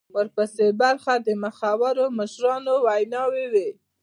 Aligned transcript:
ورپسې 0.15 0.67
برخه 0.81 1.13
د 1.27 1.29
مخورو 1.43 2.05
مشرانو 2.19 2.73
ویناوي 2.87 3.45
وې. 3.53 3.69